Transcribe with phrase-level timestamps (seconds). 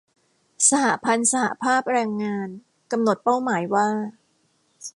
[0.69, 2.47] สหพันธ์สหภาพแรงงาน
[2.91, 3.89] กำหนดเป้าหมายว่า